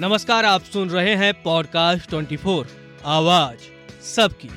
[0.00, 2.66] नमस्कार, आप सुन रहे हैं पॉडकास्ट 24
[3.04, 3.58] आवाज़
[4.04, 4.48] सबकी।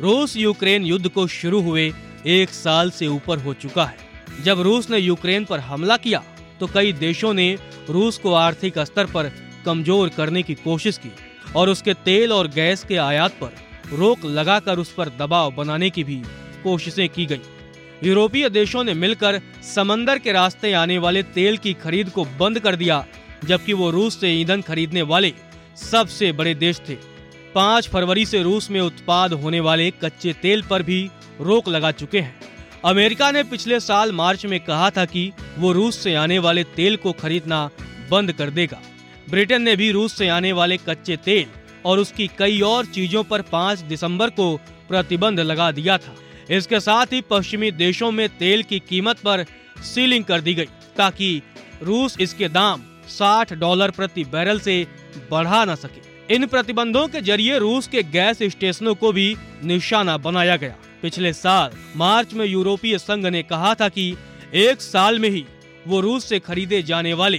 [0.00, 1.82] रूस यूक्रेन युद्ध को शुरू हुए
[2.26, 6.22] एक साल से ऊपर हो चुका है। जब रूस ने यूक्रेन पर हमला किया
[6.60, 7.50] तो कई देशों ने
[7.90, 9.30] रूस को आर्थिक स्तर पर
[9.66, 11.12] कमज़ोर करने की कोशिश की
[11.56, 13.52] और उसके तेल और गैस के आयात पर
[13.92, 16.16] रोक लगाकर उस पर दबाव बनाने की भी
[16.62, 17.40] कोशिशें की गई।
[18.04, 19.40] यूरोपीय देशों ने मिलकर
[19.74, 23.04] समंदर के रास्ते आने वाले तेल की खरीद को बंद कर दिया
[23.44, 25.32] जबकि वो रूस से ईंधन खरीदने वाले
[25.76, 26.94] सबसे बड़े देश थे।
[27.54, 32.20] पाँच फरवरी से रूस में उत्पाद होने वाले कच्चे तेल पर भी रोक लगा चुके
[32.20, 32.34] हैं।
[32.84, 36.96] अमेरिका ने पिछले साल मार्च में कहा था कि वो रूस से आने वाले तेल
[36.96, 37.70] को खरीदना
[38.10, 38.80] बंद कर देगा।
[39.30, 41.46] ब्रिटेन ने भी रूस से आने वाले कच्चे तेल
[41.84, 44.56] और उसकी कई और चीज़ों पर 5 दिसंबर को
[44.88, 46.14] प्रतिबंध लगा दिया था।
[46.50, 49.44] इसके साथ ही पश्चिमी देशों में तेल की कीमत पर
[49.84, 51.42] सीलिंग कर दी गई, ताकि
[51.82, 54.86] रूस इसके दाम 60 डॉलर प्रति बैरल से
[55.30, 60.56] बढ़ा न सके। इन प्रतिबंधों के ज़रिए रूस के गैस स्टेशनों को भी निशाना बनाया
[60.56, 64.14] गया। पिछले साल मार्च में यूरोपीय संघ ने कहा था कि
[64.54, 65.44] एक साल में ही
[65.86, 67.38] वो रूस से खरीदे जाने वाले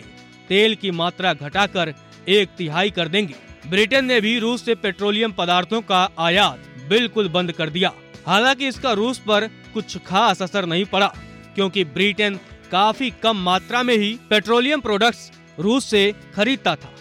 [0.50, 1.94] तेल की मात्रा घटाकर
[2.30, 3.36] एक तिहाई कर देंगे।
[3.70, 7.92] ब्रिटेन ने भी रूस से पेट्रोलियम पदार्थों का आयात बिल्कुल बंद कर दिया।
[8.27, 11.08] हालाँकि इसका रूस पर कुछ खास असर नहीं पड़ा,
[11.55, 12.39] क्योंकि ब्रिटेन
[12.72, 16.94] काफ़ी कम मात्रा में ही पेट्रोलियम प्रोडक्ट्स रूस से खरीदता था।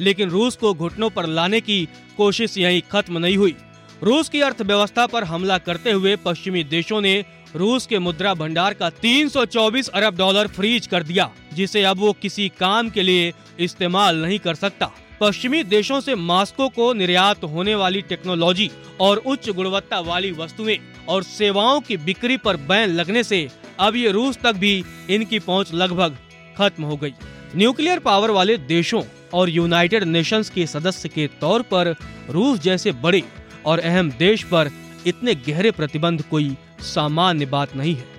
[0.00, 3.54] लेकिन रूस को घुटनों पर लाने की कोशिश यहीं खत्म नहीं हुई।
[4.02, 7.24] रूस की अर्थव्यवस्था पर हमला करते हुए पश्चिमी देशों ने
[7.56, 12.48] रूस के मुद्रा भंडार का 324 अरब डॉलर फ्रीज कर दिया, जिसे अब वो किसी
[12.48, 14.90] काम के लिए इस्तेमाल नहीं कर सकता।
[15.20, 20.78] पश्चिमी देशों से मास्को को निर्यात होने वाली टेक्नोलॉजी और उच्च गुणवत्ता वाली वस्तुएँ
[21.08, 23.48] और सेवाओं की बिक्री पर बैन लगने से
[23.80, 26.16] अब ये रूस तक भी इनकी पहुँच लगभग
[26.58, 27.12] खत्म हो गई।
[27.56, 29.02] न्यूक्लियर पावर वाले देशों
[29.34, 31.94] और यूनाइटेड नेशंस के सदस्य के तौर पर
[32.30, 33.22] रूस जैसे बड़े
[33.66, 34.70] और अहम देश पर
[35.06, 38.12] इतने गहरे प्रतिबंध कोई सामान्य बात नहीं है।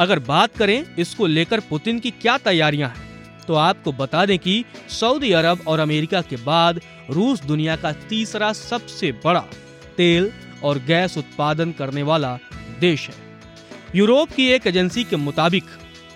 [0.00, 3.08] अगर बात करें इसको लेकर पुतिन की क्या तैयारियाँ हैं
[3.46, 8.52] तो आपको बता दें कि सऊदी अरब और अमेरिका के बाद रूस दुनिया का तीसरा
[8.52, 9.40] सबसे बड़ा
[9.96, 10.30] तेल
[10.64, 12.38] और गैस उत्पादन करने वाला
[12.80, 13.14] देश है।
[13.94, 15.64] यूरोप की एक एजेंसी के मुताबिक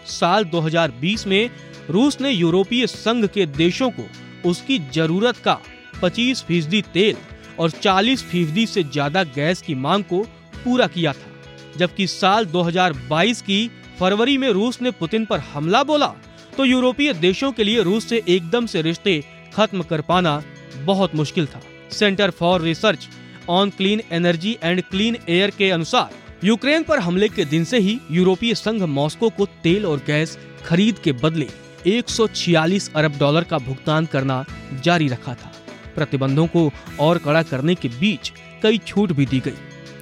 [0.08, 1.50] साल 2020 में
[1.90, 4.02] रूस ने यूरोपीय संघ के देशों को
[4.44, 5.58] उसकी ज़रूरत का
[6.02, 7.16] 25 फ़ीसदी तेल
[7.58, 10.22] और 40 फ़ीसदी से ज़्यादा गैस की मांग को
[10.64, 11.30] पूरा किया था,
[11.76, 16.14] जबकि साल 2022 की फरवरी में रूस ने पुतिन पर हमला बोला
[16.56, 19.22] तो यूरोपीय देशों के लिए रूस से एकदम से रिश्ते
[19.54, 20.42] खत्म कर पाना
[20.76, 23.08] बहुत मुश्किल था। Centre for Research
[23.48, 26.10] on Clean Energy and Clean Air के अनुसार,
[26.44, 30.98] यूक्रेन पर हमले के दिन से ही यूरोपीय संघ मॉस्को को तेल और गैस खरीद
[30.98, 31.48] के बदले
[31.86, 34.44] 146 अरब डॉलर का भुगतान करना
[34.82, 35.52] जारी रखा था।
[35.94, 39.56] प्रतिबंधों को और कड़ा करने के बीच कई छूट भी दी गई,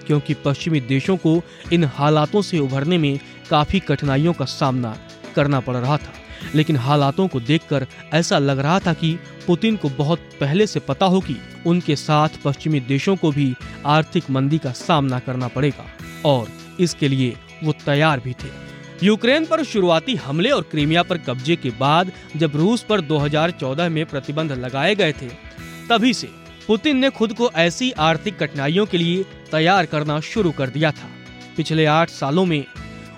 [0.07, 1.41] क्योंकि पश्चिमी देशों को
[1.73, 3.19] इन हालातों से उभरने में
[3.51, 4.97] काफ़ी कठिनाइयों का सामना
[5.37, 6.13] करना पड़ रहा था।
[6.55, 11.07] लेकिन हालातों को देखकर ऐसा लग रहा था कि पुतिन को बहुत पहले से पता
[11.07, 13.55] हो कि उनके साथ पश्चिमी देशों को भी
[13.87, 15.87] आर्थिक मंदी का सामना करना पड़ेगा,
[16.25, 16.49] और
[16.81, 18.51] इसके लिए वो तैयार भी थे।
[19.03, 24.05] यूक्रेन पर शुरुआती हमले और क्रीमिया पर कब्जे के बाद जब रूस पर 2014 में
[24.07, 25.29] प्रतिबंध लगाए गए थे,
[25.89, 26.29] तभी से
[26.67, 31.09] पुतिन ने खुद को ऐसी आर्थिक कठिनाइयों के लिए तैयार करना शुरू कर दिया था।
[31.57, 32.65] पिछले आठ सालों में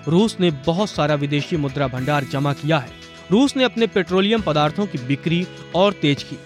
[0.07, 2.89] रूस ने बहुत सारा विदेशी मुद्रा भंडार जमा किया है।
[3.31, 6.37] रूस ने अपने पेट्रोलियम पदार्थों की बिक्री और तेज की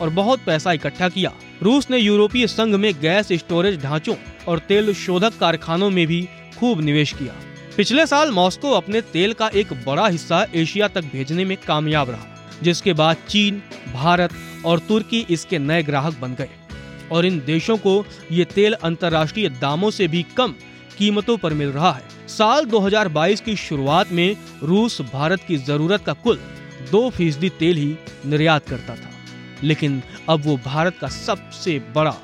[0.00, 1.32] और बहुत पैसा इकट्ठा किया।
[1.62, 4.16] रूस ने यूरोपीय संघ में गैस स्टोरेज ढांचों
[4.48, 6.28] और तेल शोधक कारखानों में भी
[6.58, 7.34] खूब निवेश किया।
[7.78, 12.48] पिछले साल मॉस्को अपने तेल का एक बड़ा हिस्सा एशिया तक भेजने में कामयाब रहा,
[12.62, 13.62] जिसके बाद चीन,
[13.92, 14.30] भारत
[14.66, 16.48] और तुर्की इसके नए ग्राहक बन गए।
[17.12, 20.54] और इन देशों को ये तेल अंतर्राष्ट्रीय दामों से भी कम
[20.98, 26.12] कीमतों पर मिल रहा है। साल 2022 की शुरुआत में रूस भारत की ज़रूरत का
[26.12, 26.40] कुल
[26.90, 27.96] दो फ़ीसदी तेल ही
[28.26, 29.10] निर्यात करता था।
[29.62, 32.16] लेकिन अब वो भारत का सबसे बड़ा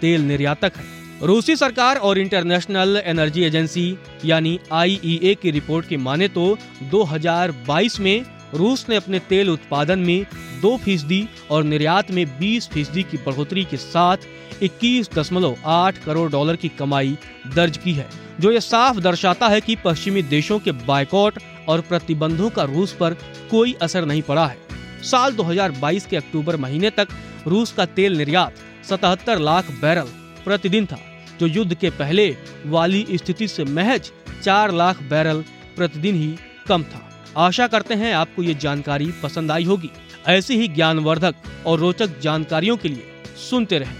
[0.00, 6.28] तेल निर्यातक है। रूसी सरकार और इंटरनेशनल एनर्जी एजेंसी, यानी आईईए की रिपोर्ट की माने
[6.28, 6.44] तो
[6.90, 8.24] 2022 में
[8.54, 10.26] रूस ने अपने तेल उत्पादन में
[10.62, 16.30] दो फ़ीसदी और निर्यात में 20 फ़ीसदी की बढ़ोतरी के साथ इक्कीस दशमलव आठ करोड़
[16.30, 17.16] डॉलर की कमाई
[17.54, 18.06] दर्ज की है,
[18.40, 21.38] जो ये साफ़ दर्शाता है कि पश्चिमी देशों के बायकॉट
[21.68, 23.16] और प्रतिबंधों का रूस पर
[23.50, 24.58] कोई असर नहीं पड़ा है।
[25.02, 27.08] साल 2022 के अक्टूबर महीने तक
[27.46, 28.54] रूस का तेल निर्यात
[28.84, 30.08] 77 लाख बैरल
[30.48, 30.98] प्रतिदिन था,
[31.40, 32.36] जो युद्ध के पहले
[32.66, 34.10] वाली स्थिति से महज
[34.44, 35.44] चार लाख बैरल
[35.76, 36.36] प्रतिदिन ही
[36.68, 39.90] कम था। आशा करते हैं आपको ये जानकारी पसंद आई होगी।
[40.26, 41.34] ऐसी ही ज्ञानवर्धक
[41.66, 43.96] और रोचक जानकारियों के लिए सुनते रहें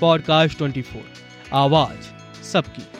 [0.00, 1.02] पॉडकास्ट 24
[1.52, 2.97] आवाज़ सबकी।